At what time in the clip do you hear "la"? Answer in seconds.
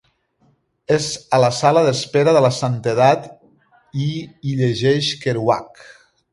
1.43-1.51, 2.47-2.51